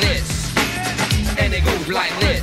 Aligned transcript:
this. 0.00 0.56
And 1.38 1.54
goes 1.64 1.88
like 1.88 2.10
this. 2.20 2.33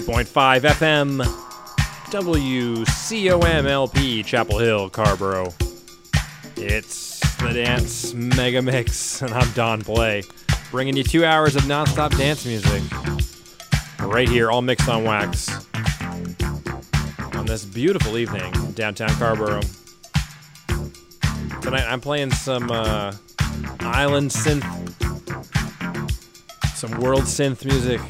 103.5 0.00 0.60
FM, 0.62 1.22
WCOMLP, 2.76 4.24
Chapel 4.26 4.58
Hill, 4.58 4.90
Carrboro. 4.90 5.54
It's 6.56 7.20
the 7.38 7.52
Dance 7.54 8.12
Mega 8.12 8.60
Mix, 8.60 9.22
and 9.26 9.32
I'm 9.32 9.50
Don 9.52 9.80
Play, 9.80 10.22
bringing 10.70 10.96
you 10.96 11.02
two 11.02 11.24
hours 11.24 11.56
of 11.56 11.62
nonstop 11.62 12.14
dance 12.18 12.44
music. 12.44 12.82
Right 14.00 14.28
here, 14.28 14.50
all 14.50 14.60
mixed 14.60 14.86
on 14.86 15.04
wax. 15.04 15.48
On 17.34 17.46
this 17.46 17.64
beautiful 17.64 18.18
evening, 18.18 18.52
downtown 18.72 19.08
Carrboro. 19.10 19.62
Tonight, 21.62 21.86
I'm 21.86 22.02
playing 22.02 22.32
some 22.32 22.70
uh, 22.70 23.14
island 23.80 24.30
synth, 24.30 24.62
some 26.74 27.00
world 27.00 27.22
synth 27.22 27.64
music. 27.64 28.02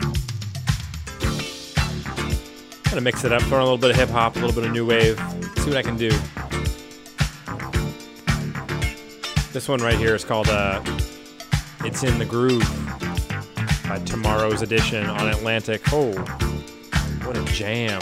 Gonna 2.97 3.05
mix 3.05 3.25
it 3.25 3.33
up, 3.33 3.43
throw 3.43 3.59
in 3.59 3.61
a 3.61 3.65
little 3.65 3.77
bit 3.77 3.91
of 3.91 3.97
hip 3.97 4.09
hop, 4.09 4.37
a 4.37 4.39
little 4.39 4.55
bit 4.55 4.65
of 4.65 4.73
new 4.73 4.87
wave, 4.87 5.19
see 5.59 5.69
what 5.69 5.77
I 5.77 5.83
can 5.83 5.99
do. 5.99 6.09
This 9.53 9.69
one 9.69 9.83
right 9.83 9.99
here 9.99 10.15
is 10.15 10.25
called 10.25 10.49
uh, 10.49 10.83
It's 11.81 12.03
in 12.03 12.19
the 12.19 12.25
Groove 12.25 12.65
by 13.87 13.99
Tomorrow's 14.07 14.63
Edition 14.63 15.05
on 15.11 15.29
Atlantic. 15.29 15.83
Oh, 15.93 16.11
what 17.25 17.37
a 17.37 17.45
jam. 17.53 18.01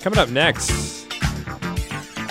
Coming 0.00 0.18
up 0.18 0.30
next, 0.30 1.06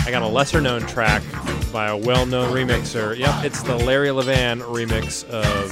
I 0.06 0.12
got 0.12 0.24
a 0.24 0.28
lesser 0.28 0.60
known 0.60 0.82
track 0.82 1.24
by 1.72 1.88
a 1.88 1.96
well 1.96 2.26
known 2.26 2.54
remixer. 2.54 3.18
Yep, 3.18 3.46
it's 3.46 3.64
the 3.64 3.78
Larry 3.78 4.10
Levan 4.10 4.60
remix 4.64 5.24
of 5.30 5.72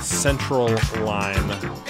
Central 0.00 0.68
Line. 1.04 1.89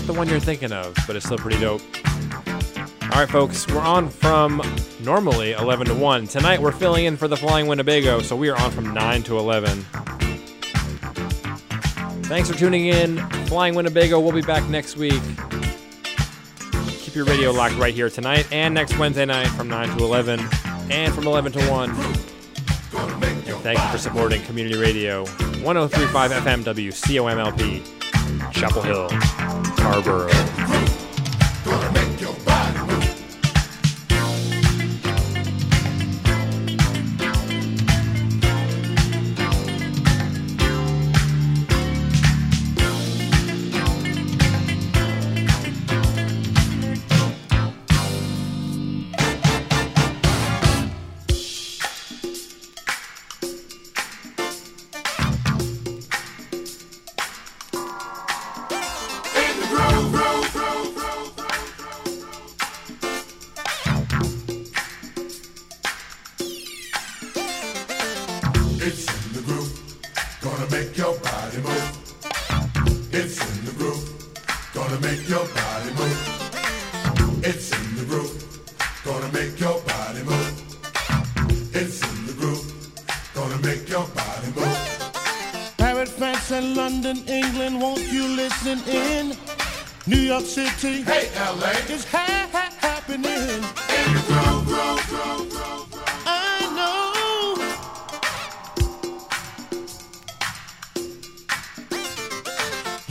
Not 0.00 0.06
the 0.06 0.14
one 0.14 0.28
you're 0.30 0.40
thinking 0.40 0.72
of, 0.72 0.96
but 1.06 1.14
it's 1.14 1.26
still 1.26 1.36
pretty 1.36 1.60
dope. 1.60 1.82
All 3.02 3.20
right, 3.20 3.28
folks, 3.28 3.68
we're 3.68 3.80
on 3.80 4.08
from 4.08 4.62
normally 5.02 5.52
11 5.52 5.88
to 5.88 5.94
1. 5.94 6.26
Tonight 6.26 6.62
we're 6.62 6.72
filling 6.72 7.04
in 7.04 7.18
for 7.18 7.28
the 7.28 7.36
Flying 7.36 7.66
Winnebago, 7.66 8.22
so 8.22 8.34
we 8.34 8.48
are 8.48 8.58
on 8.58 8.70
from 8.70 8.94
9 8.94 9.22
to 9.24 9.36
11. 9.36 9.82
Thanks 12.22 12.48
for 12.50 12.56
tuning 12.56 12.86
in. 12.86 13.18
Flying 13.46 13.74
Winnebago, 13.74 14.18
we'll 14.18 14.32
be 14.32 14.40
back 14.40 14.66
next 14.70 14.96
week. 14.96 15.20
Keep 16.86 17.14
your 17.14 17.26
radio 17.26 17.50
locked 17.50 17.76
right 17.76 17.92
here 17.92 18.08
tonight 18.08 18.50
and 18.50 18.72
next 18.72 18.96
Wednesday 18.98 19.26
night 19.26 19.48
from 19.48 19.68
9 19.68 19.98
to 19.98 20.04
11 20.04 20.40
and 20.90 21.12
from 21.12 21.26
11 21.26 21.52
to 21.52 21.70
1. 21.70 21.90
And 21.90 23.56
thank 23.62 23.78
you 23.78 23.88
for 23.88 23.98
supporting 23.98 24.42
Community 24.44 24.78
Radio 24.78 25.26
1035 25.62 26.30
FM 26.30 26.64
WCOMLP, 26.64 28.52
Chapel 28.52 28.80
Hill, 28.82 29.08
Scarborough. 29.80 30.59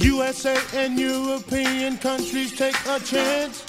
USA 0.02 0.58
and 0.74 0.98
European 1.00 1.98
countries 1.98 2.58
take 2.58 2.76
a 2.88 3.00
chance. 3.00 3.66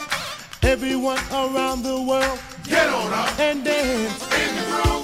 Everyone 0.62 1.18
around 1.32 1.82
the 1.82 2.00
world 2.02 2.38
Get 2.64 2.88
on 2.88 3.12
up, 3.12 3.38
and 3.40 3.64
dance. 3.64 4.22
in 4.22 4.56
the 4.56 4.62
groove, 4.70 4.99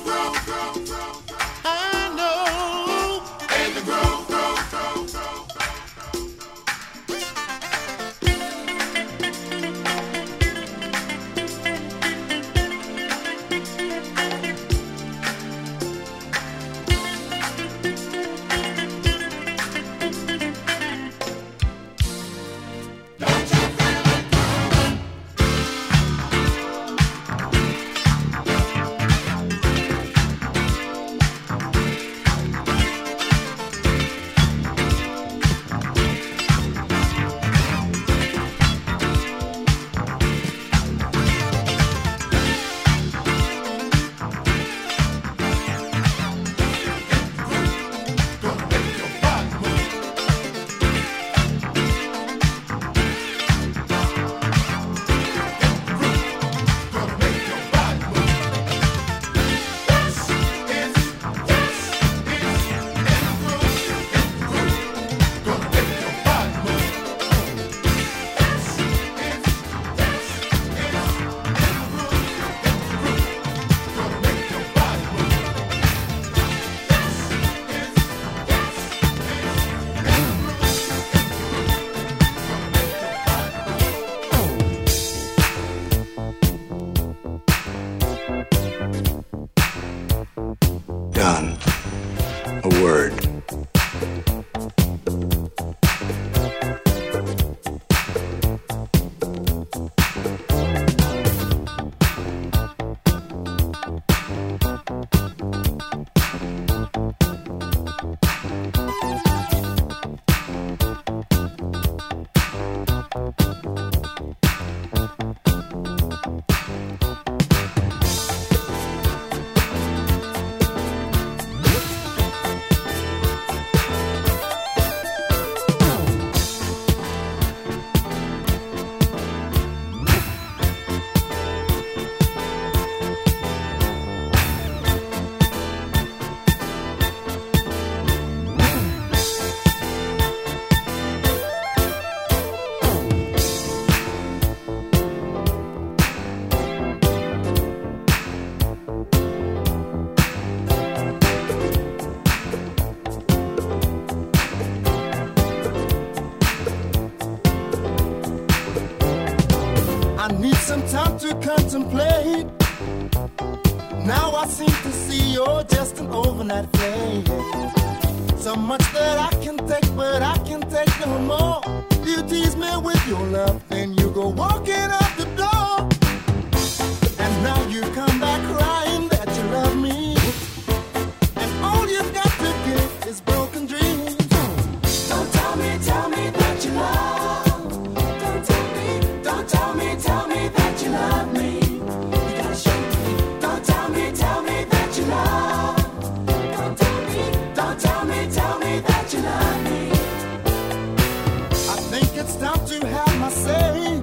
It's 202.19 202.37
time 202.37 202.65
to 202.67 202.87
have 202.87 203.19
my 203.21 203.29
say. 203.29 204.03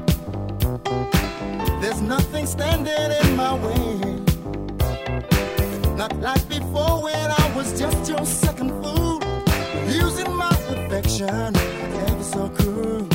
There's 1.82 2.00
nothing 2.00 2.46
standing 2.46 3.12
in 3.22 3.36
my 3.36 3.56
way. 3.56 4.22
Not 5.96 6.16
like 6.20 6.48
before 6.48 7.02
when 7.02 7.32
I 7.32 7.54
was 7.56 7.80
just 7.80 8.08
your 8.08 8.24
second 8.24 8.70
fool, 8.84 9.20
using 9.88 10.32
my 10.32 10.52
affection 10.70 11.56
ever 12.08 12.24
so 12.24 12.50
cruel. 12.50 13.13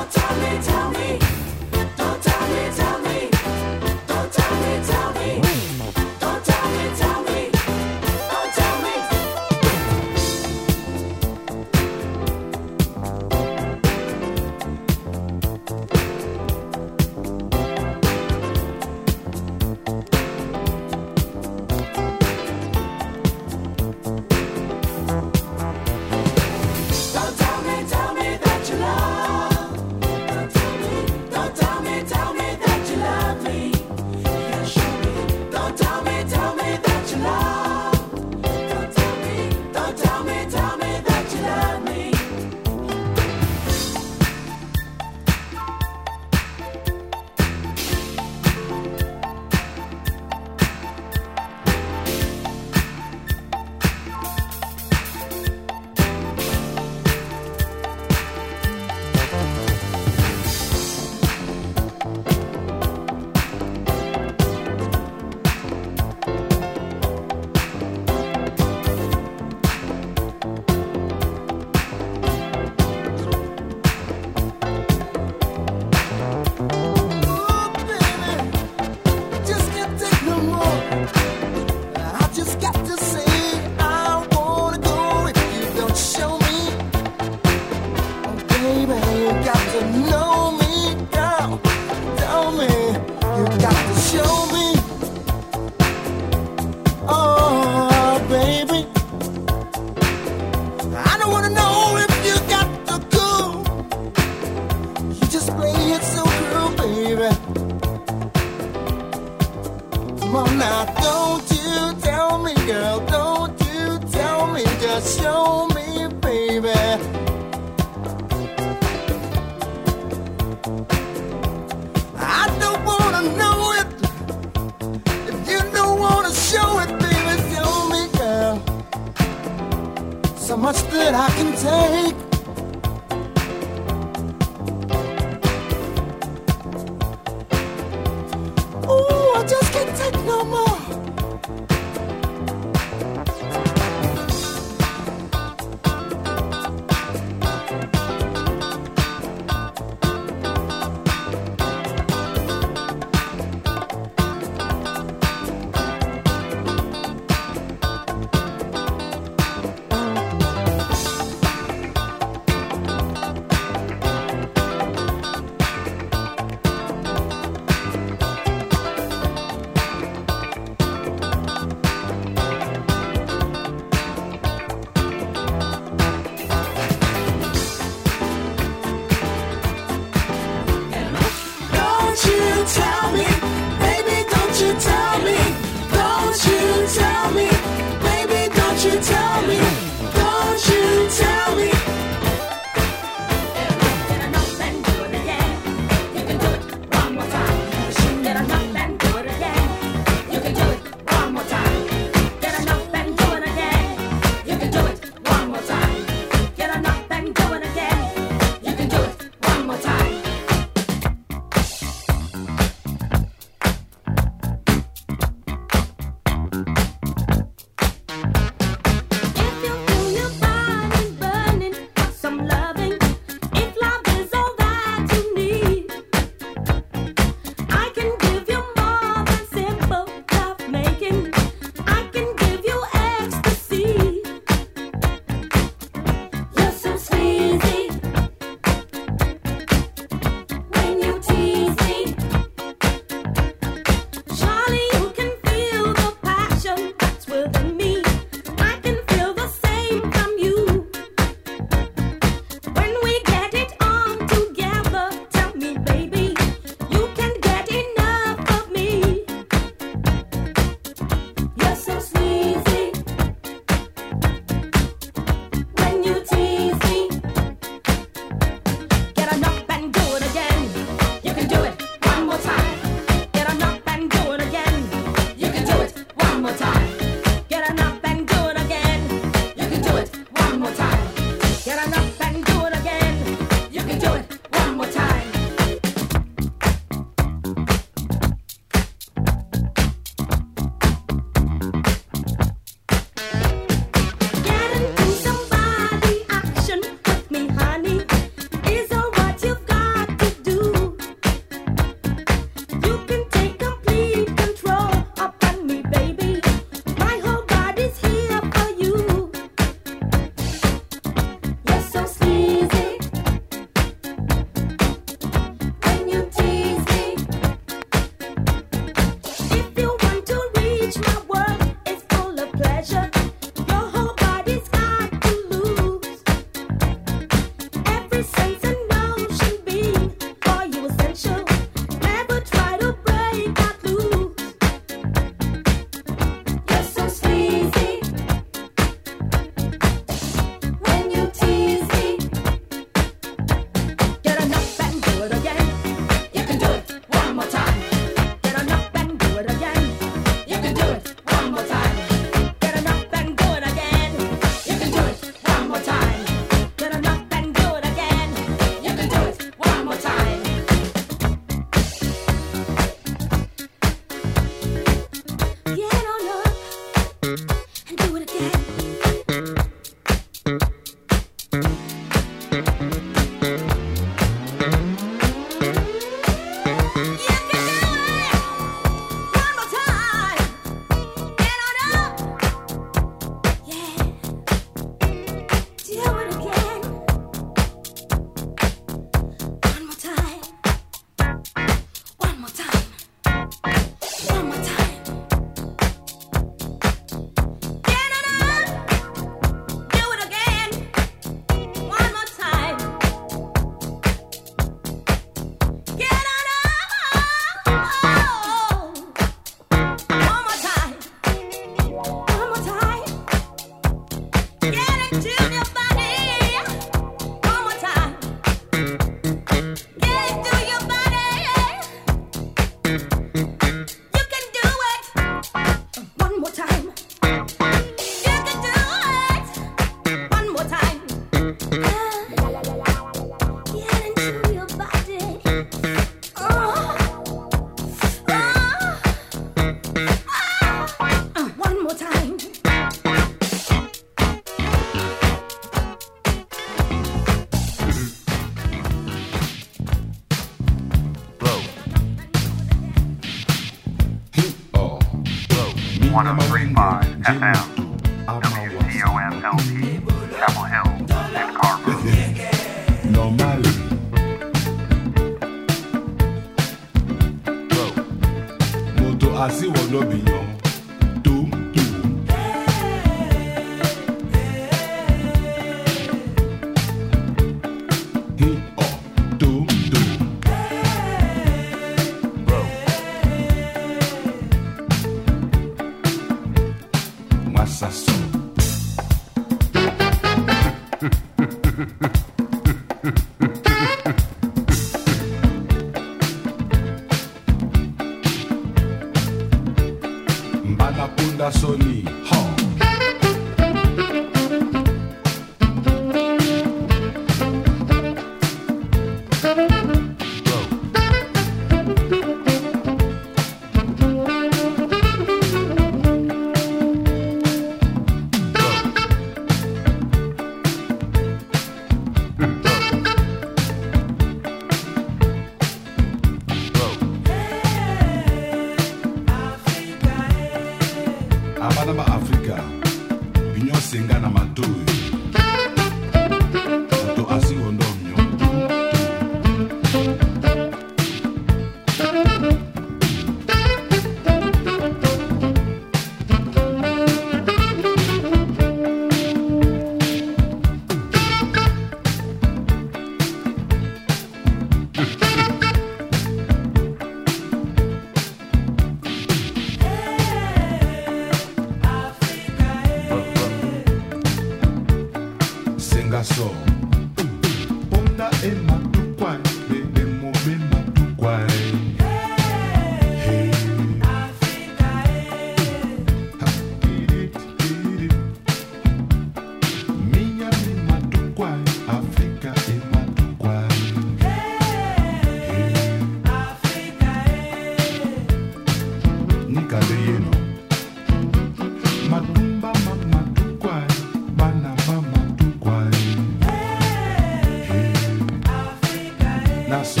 Naso. 599.74 600.00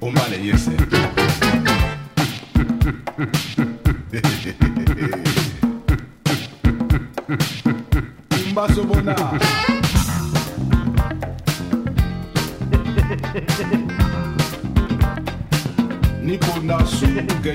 Umane 0.00 0.36
yese. 0.46 0.72
Umbaso 8.46 8.84
bona. 8.84 9.14
Niko 16.22 16.60
na 16.62 16.86
suke 16.86 17.52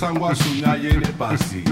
San 0.00 0.14
Guasu, 0.14 0.62
Naye, 0.62 0.96
Nepasi. 0.96 1.69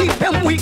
Keep 0.00 0.12
him 0.12 0.44
weak. 0.44 0.60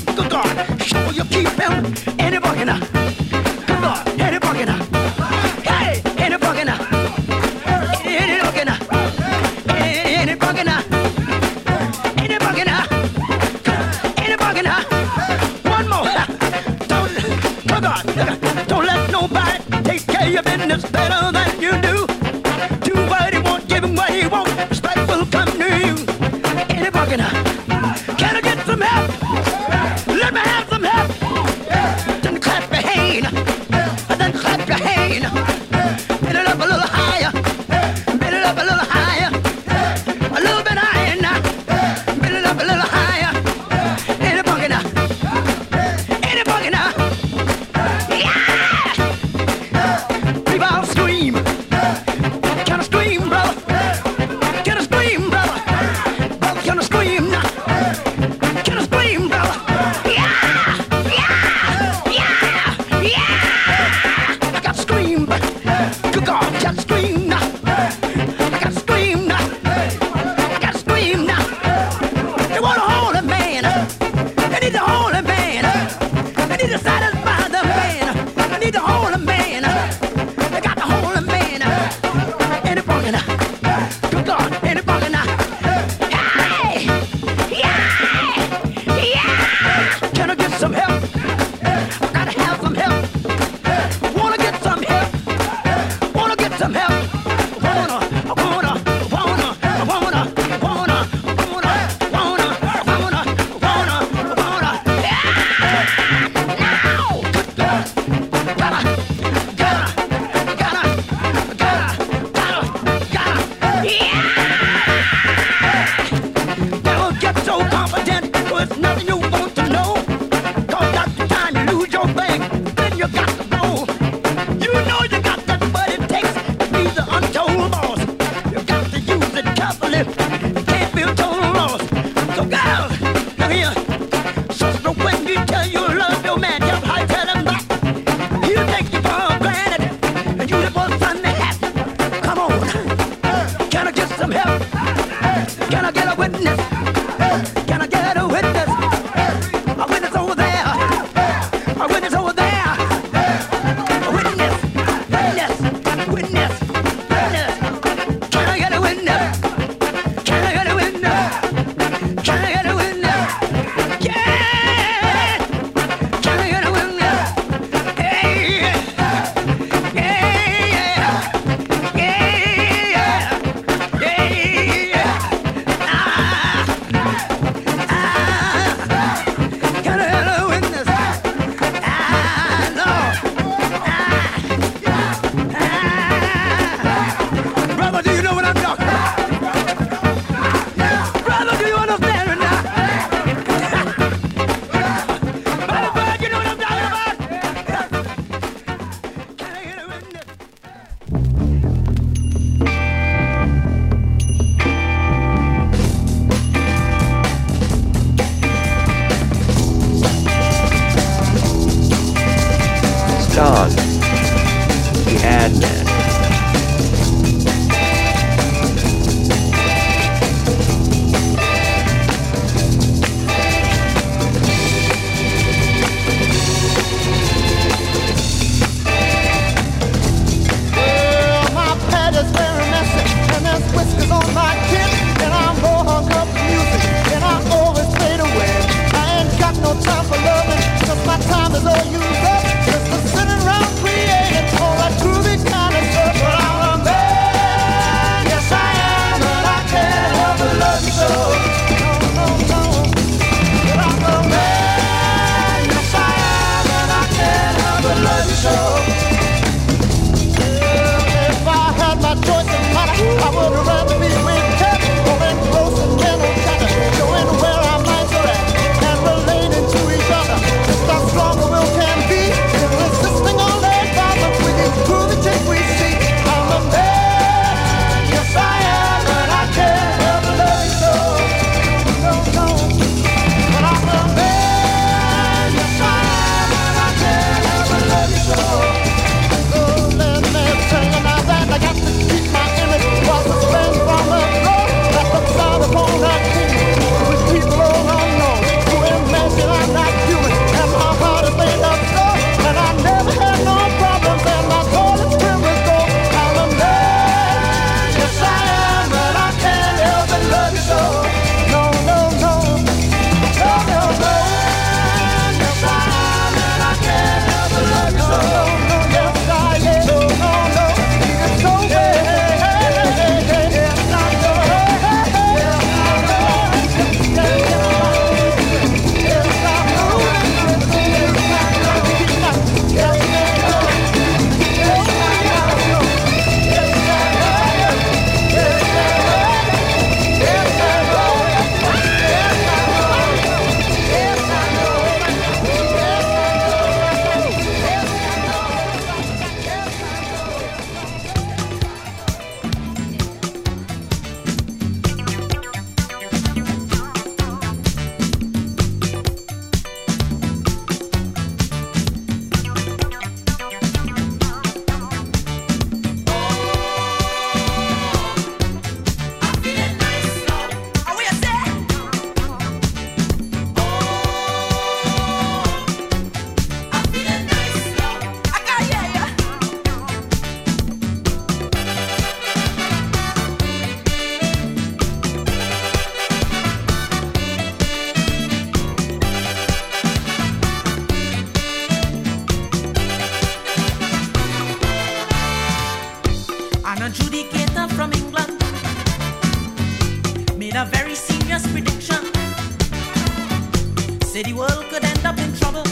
city 404.09 404.33
world 404.33 404.65
could 404.71 404.83
end 404.83 405.05
up 405.05 405.19
in 405.19 405.31
trouble 405.37 405.67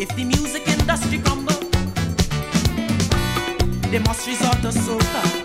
if 0.00 0.08
the 0.16 0.24
music 0.24 0.66
industry 0.66 1.20
crumbled. 1.20 1.62
They 3.92 4.00
must 4.00 4.26
resort 4.26 4.60
to 4.62 4.68
soca. 4.68 5.37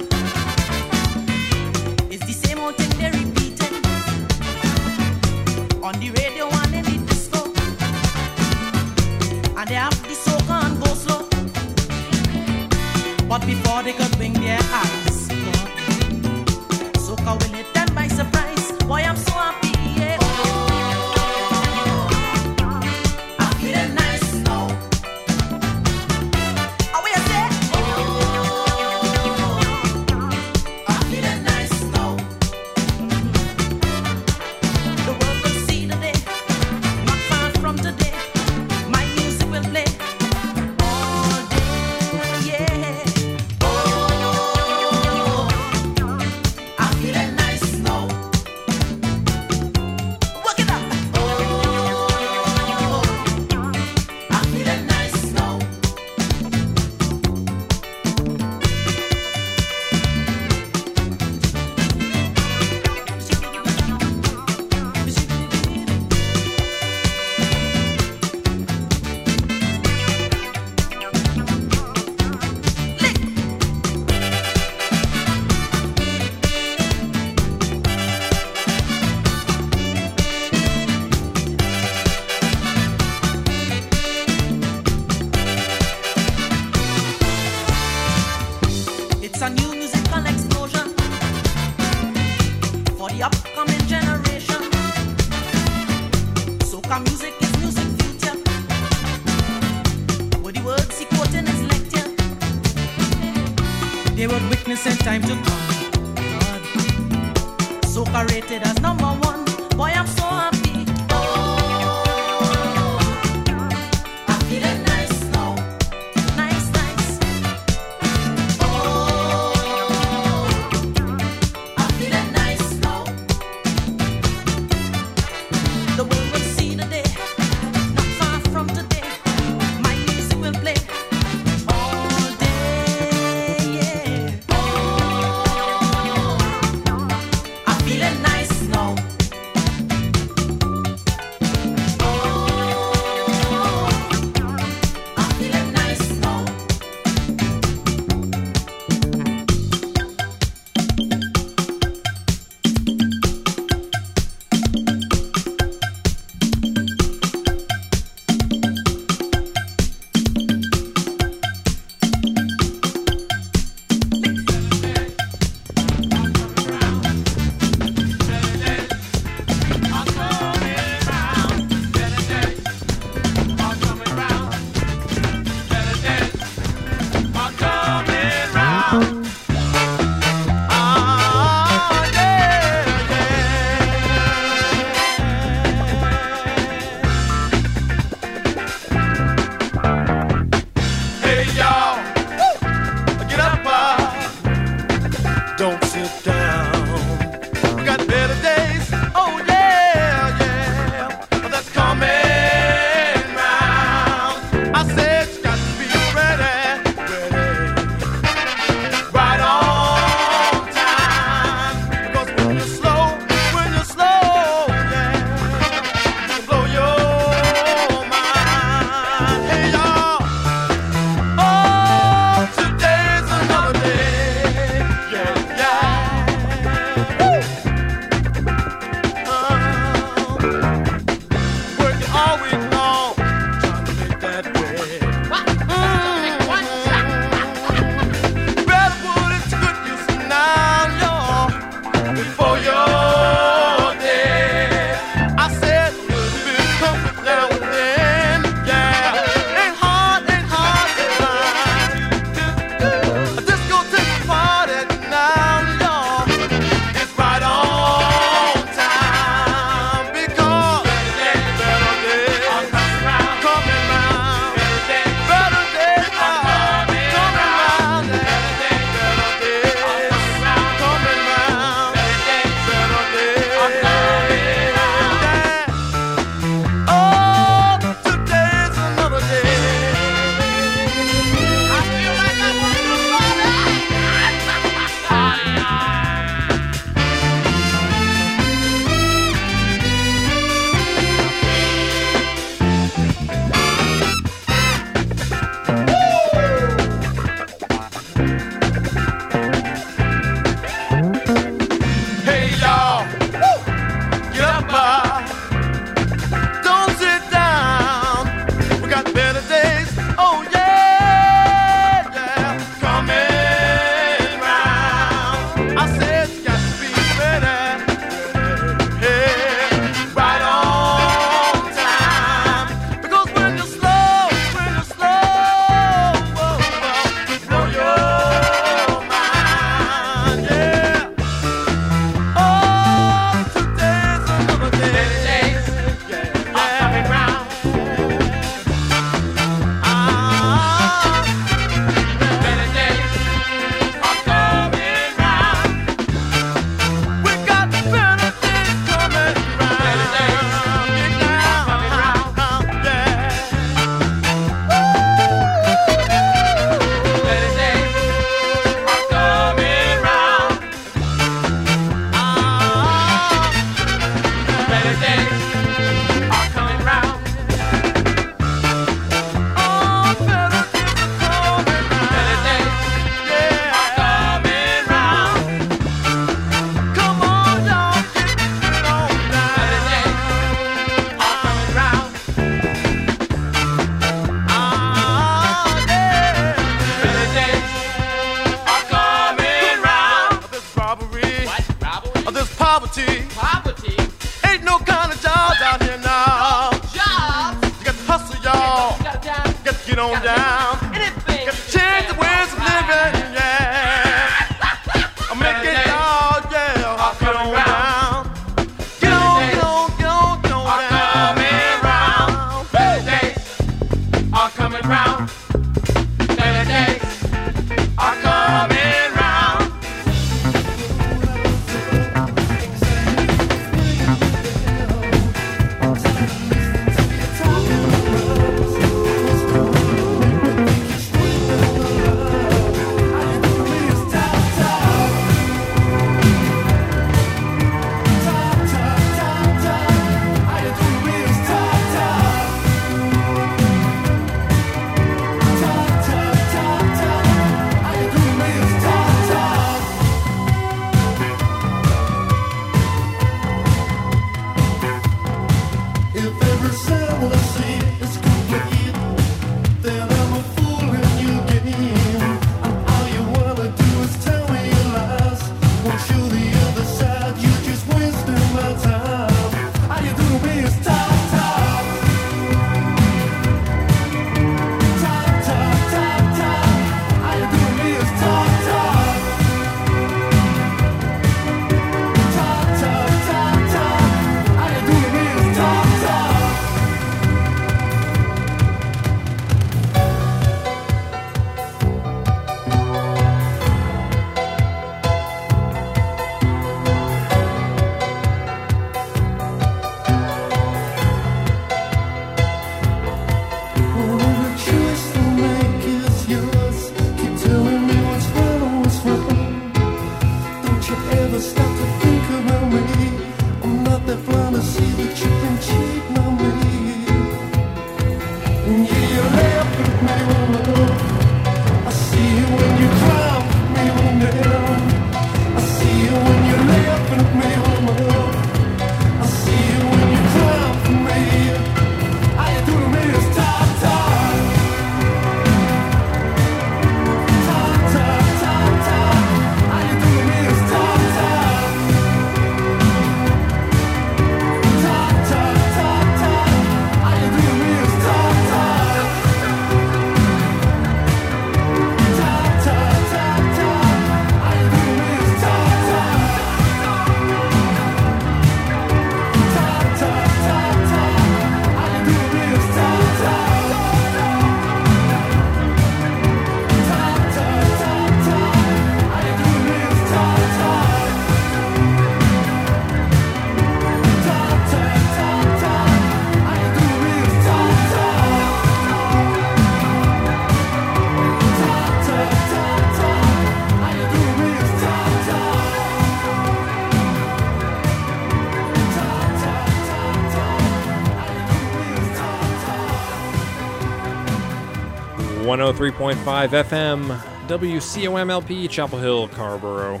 103.5 595.68 596.14
FM, 596.48 597.18
WCOMLP, 597.46 598.70
Chapel 598.70 598.98
Hill, 599.00 599.28
Carrboro. 599.28 600.00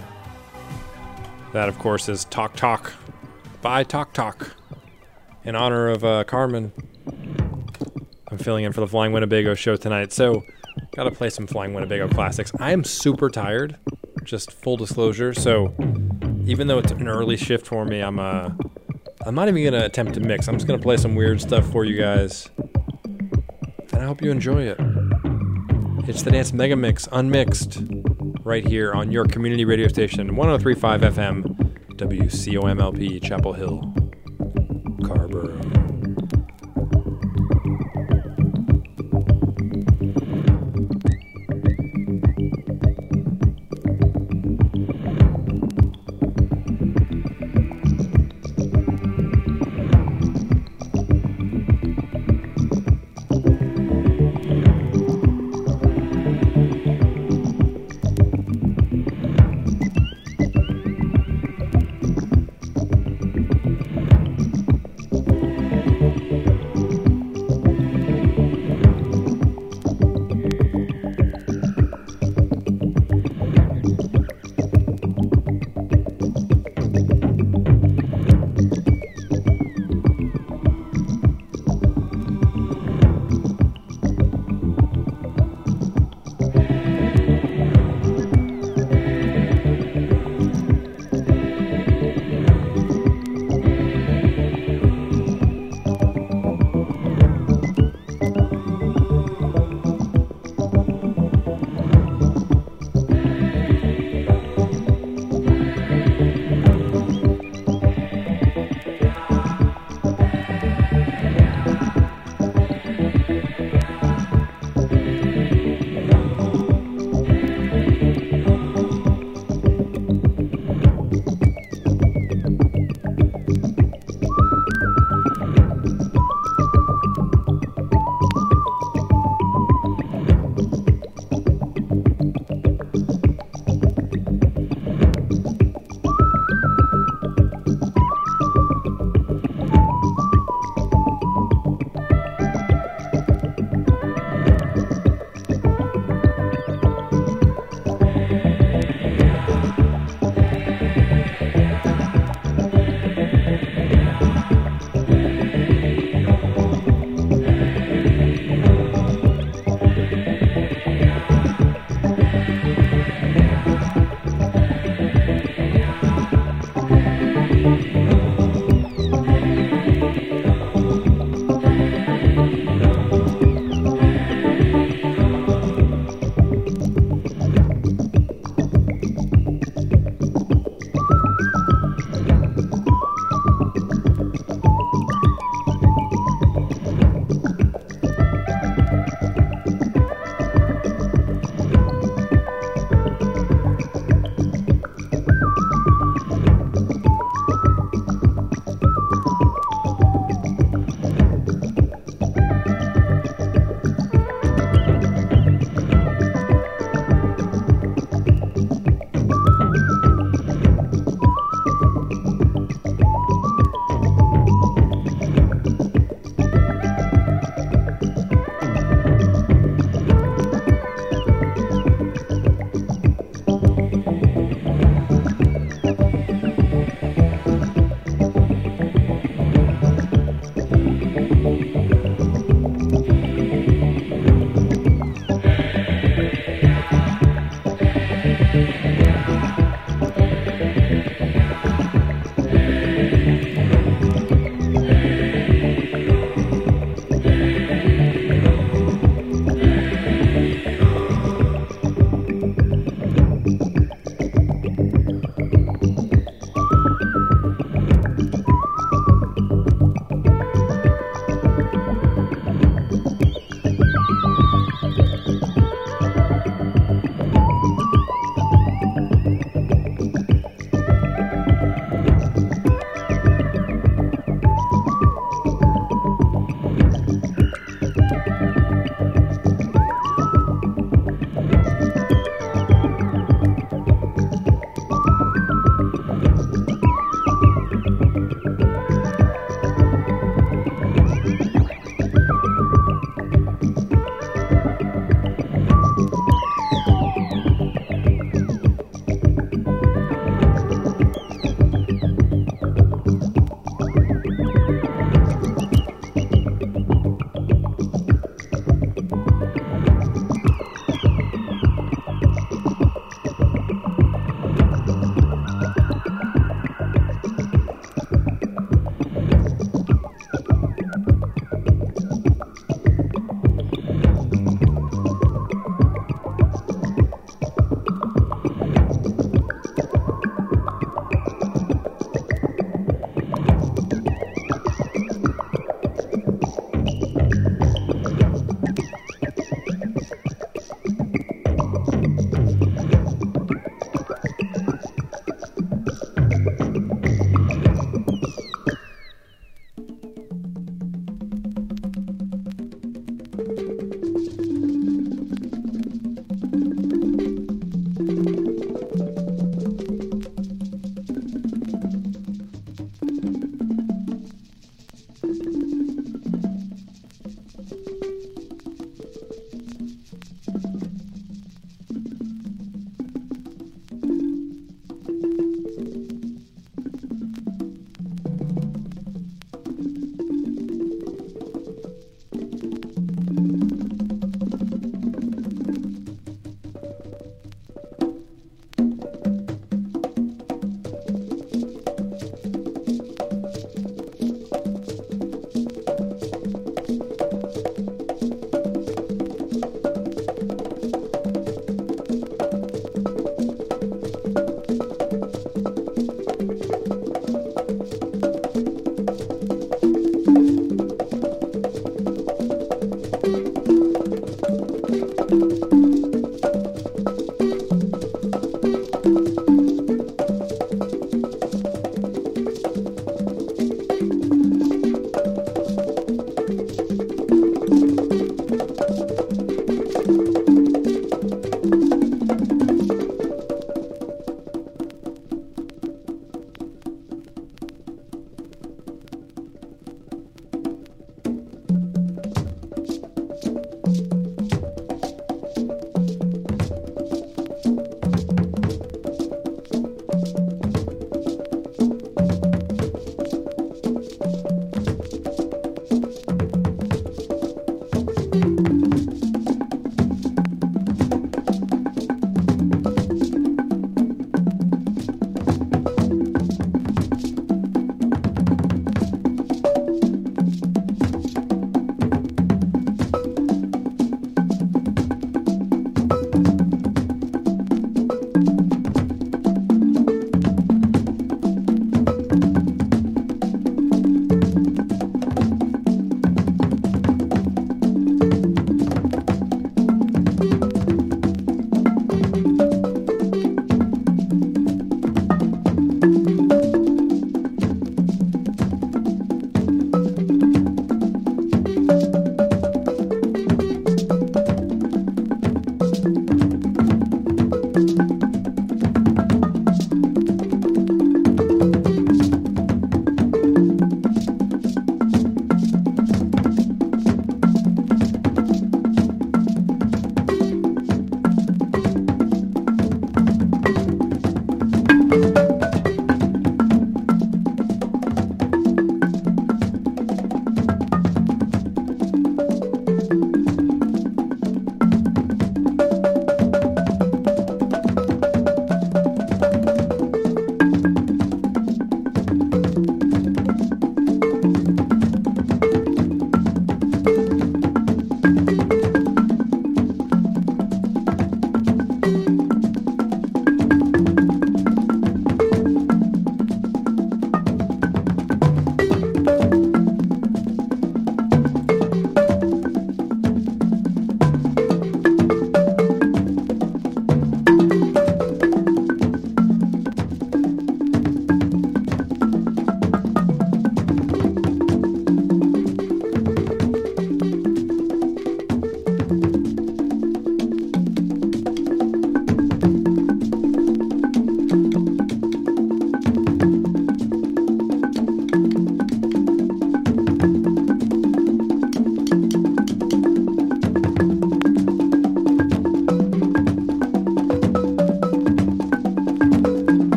That, 1.52 1.68
of 1.68 1.78
course, 1.78 2.08
is 2.08 2.24
Talk 2.24 2.56
Talk 2.56 2.94
by 3.60 3.84
Talk 3.84 4.14
Talk 4.14 4.56
in 5.44 5.54
honor 5.54 5.88
of 5.88 6.02
uh, 6.04 6.24
Carmen. 6.24 6.72
I'm 8.30 8.38
filling 8.38 8.64
in 8.64 8.72
for 8.72 8.80
the 8.80 8.86
Flying 8.86 9.12
Winnebago 9.12 9.54
show 9.54 9.76
tonight, 9.76 10.10
so 10.10 10.42
gotta 10.96 11.10
play 11.10 11.28
some 11.28 11.46
Flying 11.46 11.74
Winnebago 11.74 12.08
classics. 12.08 12.50
I 12.58 12.72
am 12.72 12.82
super 12.82 13.28
tired, 13.28 13.76
just 14.24 14.50
full 14.50 14.78
disclosure. 14.78 15.34
So 15.34 15.74
even 16.46 16.68
though 16.68 16.78
it's 16.78 16.92
an 16.92 17.06
early 17.06 17.36
shift 17.36 17.66
for 17.66 17.84
me, 17.84 18.00
I'm 18.00 18.18
uh, 18.18 18.52
I'm 19.26 19.34
not 19.34 19.48
even 19.48 19.62
gonna 19.64 19.84
attempt 19.84 20.14
to 20.14 20.20
mix. 20.20 20.48
I'm 20.48 20.54
just 20.54 20.66
gonna 20.66 20.78
play 20.80 20.96
some 20.96 21.14
weird 21.14 21.42
stuff 21.42 21.70
for 21.70 21.84
you 21.84 22.00
guys, 22.00 22.48
and 23.92 24.00
I 24.00 24.04
hope 24.06 24.22
you 24.22 24.30
enjoy 24.30 24.62
it. 24.62 24.80
It's 26.08 26.22
the 26.22 26.30
Dance 26.30 26.54
Mega 26.54 26.74
Mix 26.74 27.06
Unmixed 27.12 27.82
right 28.42 28.66
here 28.66 28.94
on 28.94 29.12
your 29.12 29.26
community 29.26 29.66
radio 29.66 29.88
station 29.88 30.36
1035 30.36 31.02
FM 31.02 31.42
WCOMLP 31.96 33.22
Chapel 33.22 33.52
Hill 33.52 33.94
Carrboro. 35.06 35.77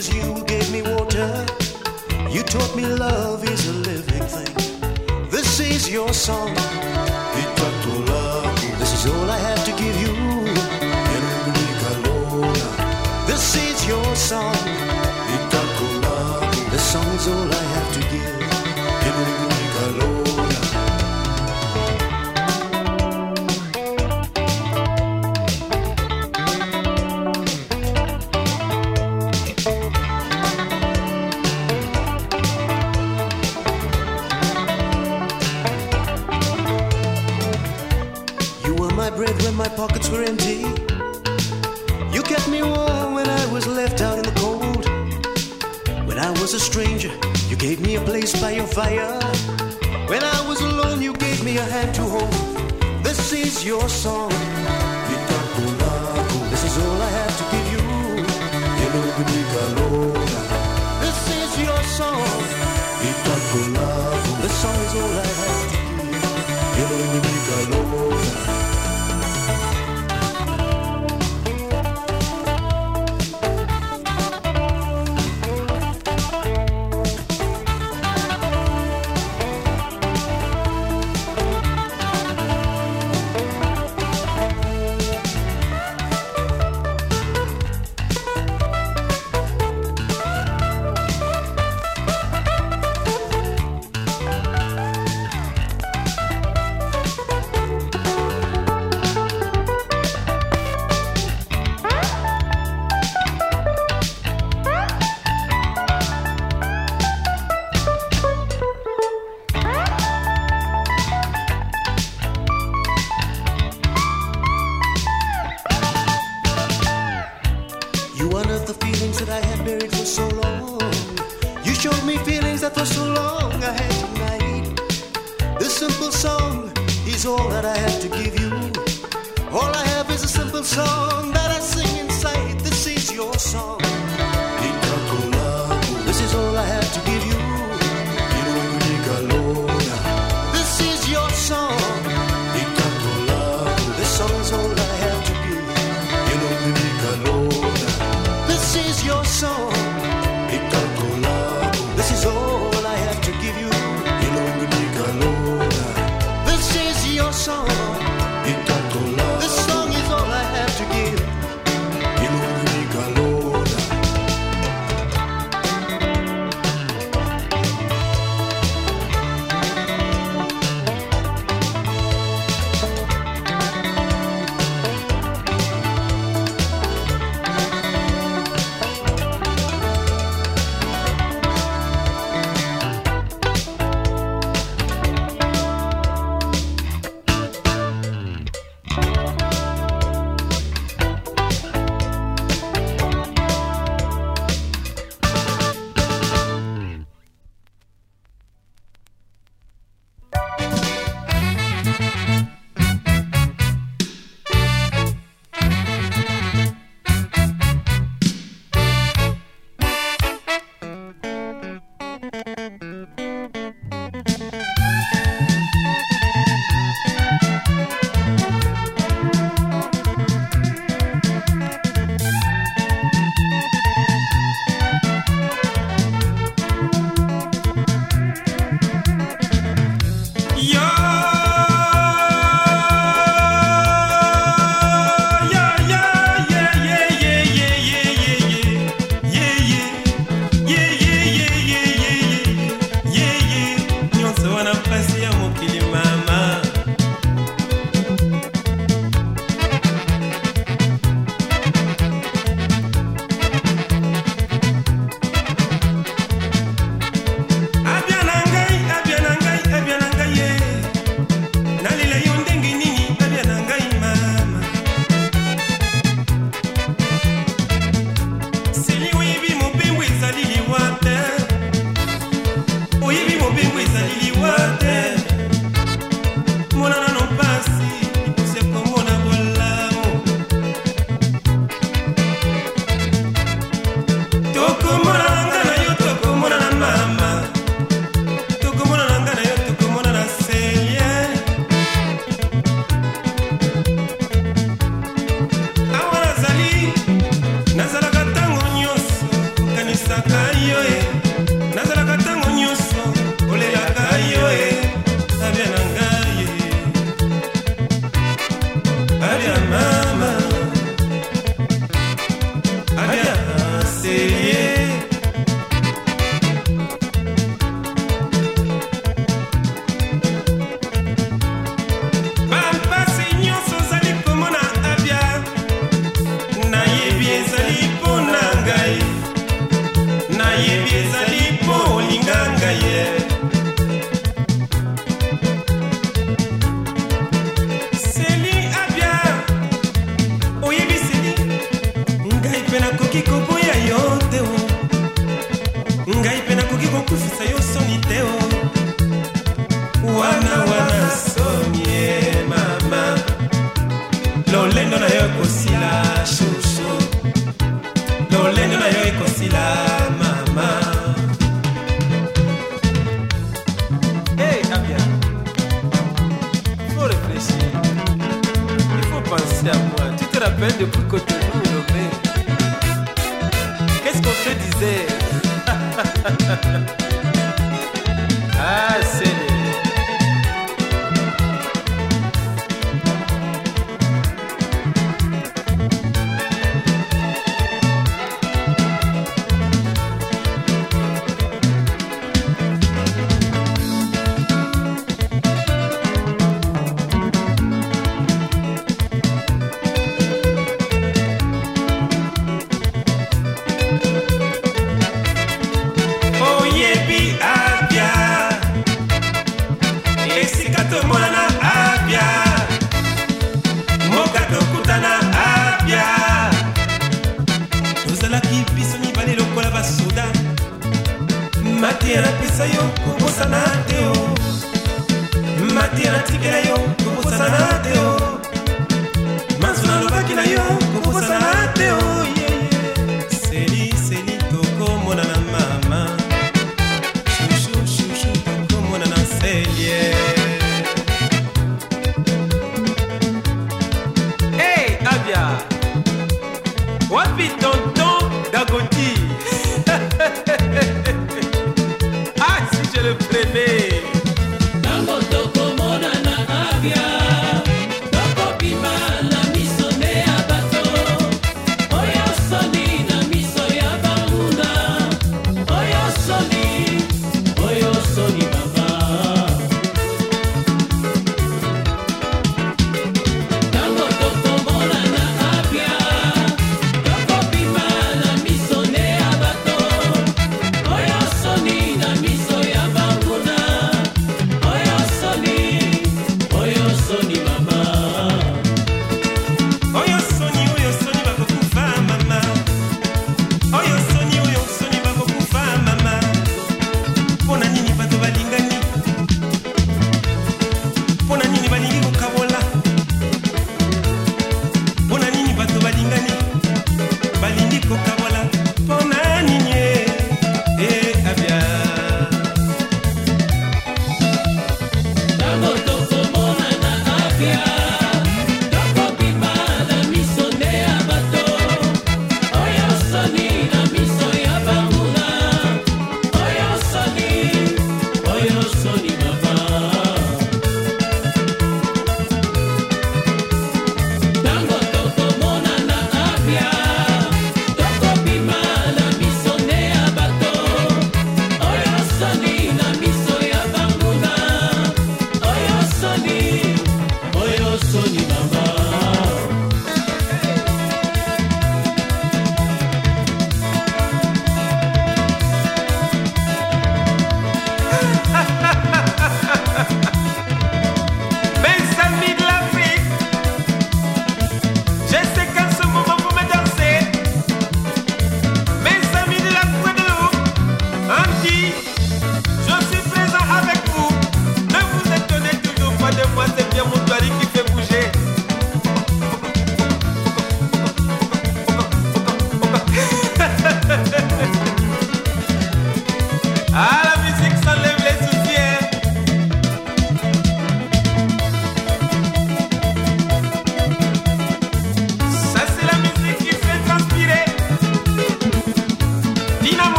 was 0.00 0.14
you 0.14 0.22
who 0.22 0.42
gave 0.44 0.72
me 0.72 0.80
water. 0.80 1.28
You 2.30 2.42
taught 2.42 2.74
me 2.74 2.86
love 2.86 3.44
is 3.44 3.68
a 3.68 3.72
living 3.90 4.26
thing. 4.34 5.28
This 5.28 5.60
is 5.60 5.90
your 5.90 6.14
song. 6.14 6.69
were 40.10 40.22
empty. 40.22 40.60
You 42.12 42.22
kept 42.22 42.48
me 42.48 42.62
warm 42.62 43.14
when 43.14 43.28
I 43.28 43.46
was 43.52 43.66
left 43.66 44.00
out 44.00 44.18
in 44.18 44.24
the 44.24 44.36
cold. 44.40 44.84
When 46.06 46.18
I 46.18 46.30
was 46.40 46.54
a 46.54 46.60
stranger, 46.60 47.12
you 47.48 47.56
gave 47.56 47.80
me 47.80 47.96
a 47.96 48.00
place 48.00 48.32
by 48.40 48.52
your 48.52 48.66
fire. 48.66 49.18
When 50.08 50.22
I 50.22 50.48
was 50.48 50.60
alone, 50.60 51.00
you 51.00 51.12
gave 51.14 51.44
me 51.44 51.58
a 51.58 51.62
hand 51.62 51.94
to 51.96 52.02
hold. 52.02 52.32
This 53.04 53.32
is 53.32 53.64
your 53.64 53.88
song. 53.88 54.32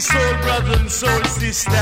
Soul 0.00 0.32
brothers 0.40 0.80
and 0.80 0.90
soul 0.90 1.24
sisters, 1.24 1.74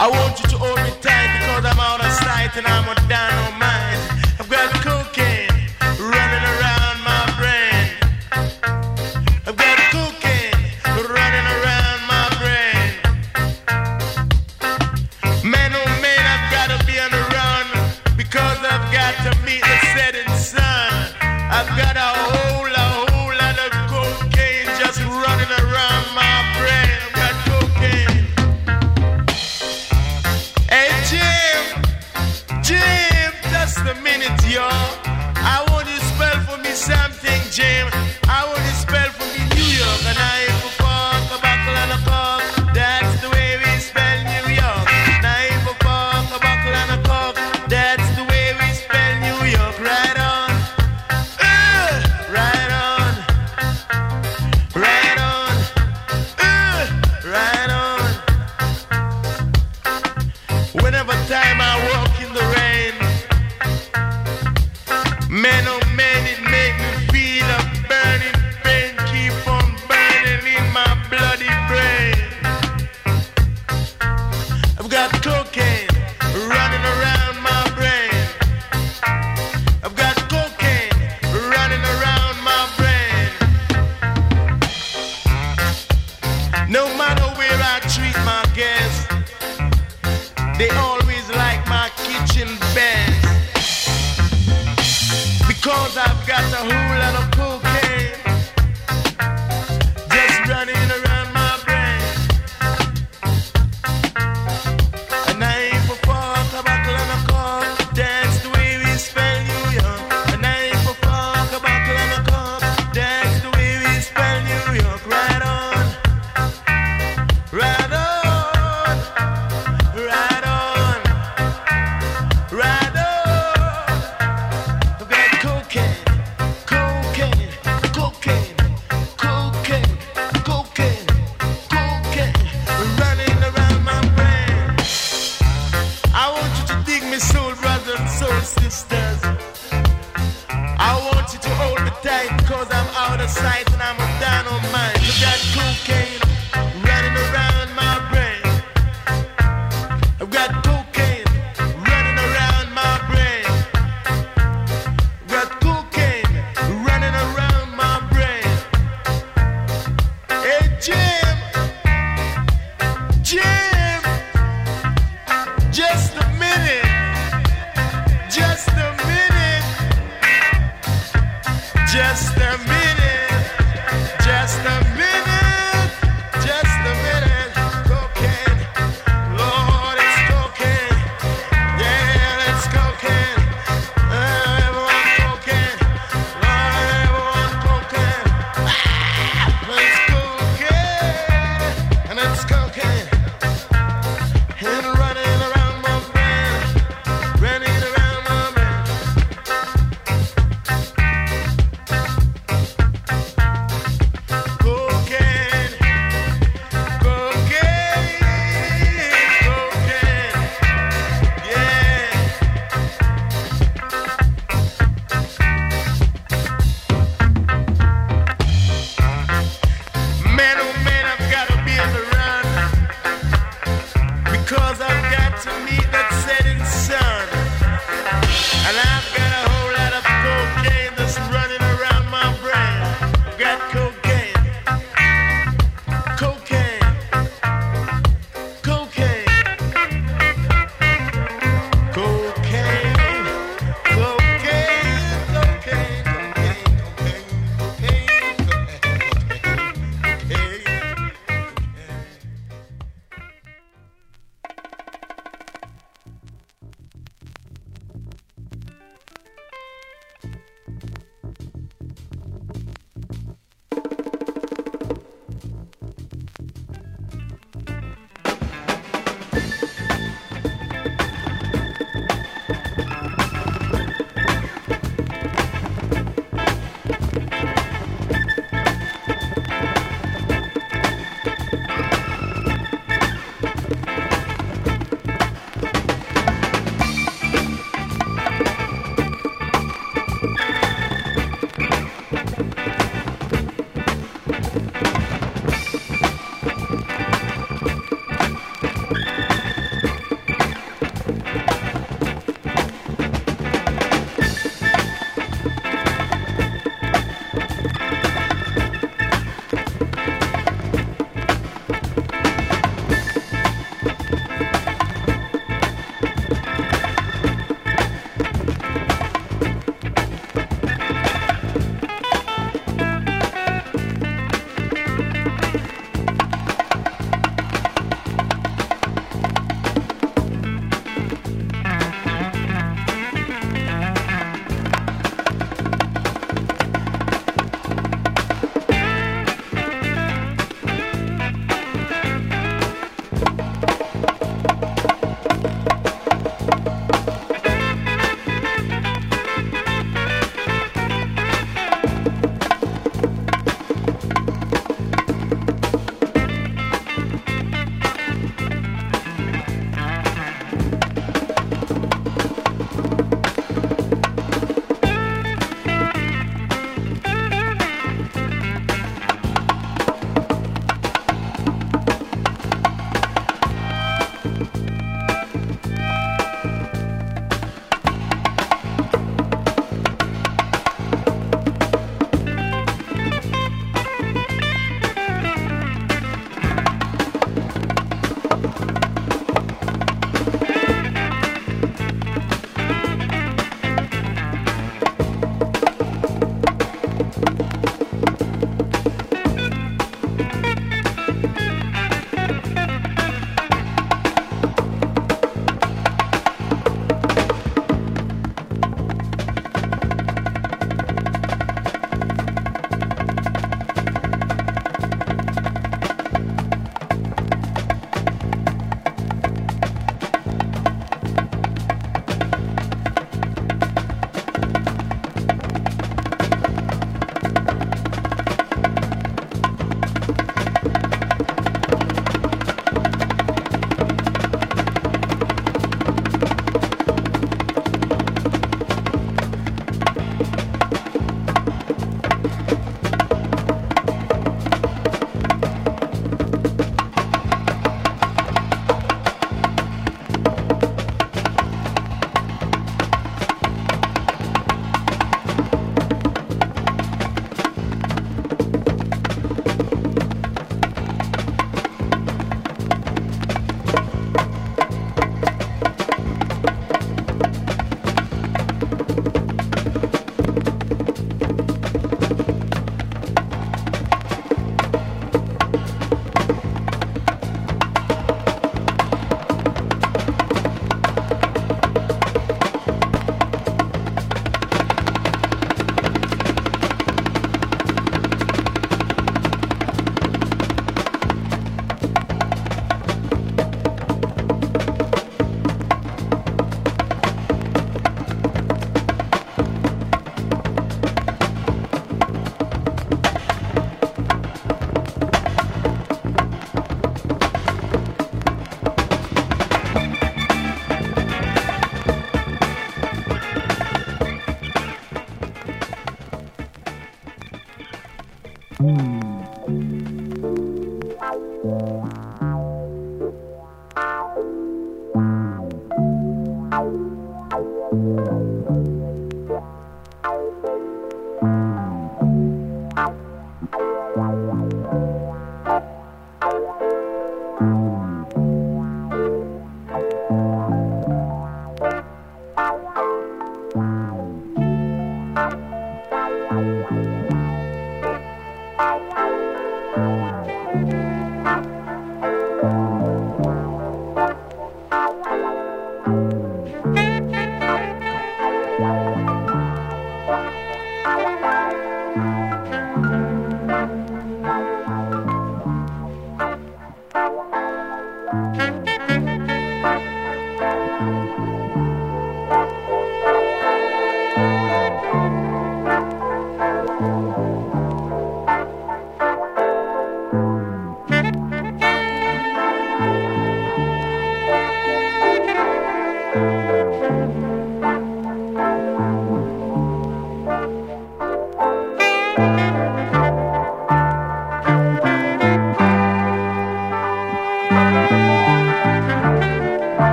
I 0.00 0.08
want 0.10 0.40
you 0.40 0.48
to 0.48 0.56
hold 0.56 0.78
me 0.78 0.90
tight 1.02 1.38
because 1.38 1.64
I'm 1.66 1.78
out 1.78 2.00
of 2.00 2.12
sight 2.12 2.56
and 2.56 2.66
I'm 2.66 2.88
a 2.88 2.94
dynamite. 3.10 3.60
Oh 3.60 3.81